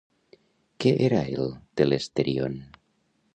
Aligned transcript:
Què 0.85 0.93
era 1.07 1.19
el 1.43 1.51
Telesterion? 1.83 2.57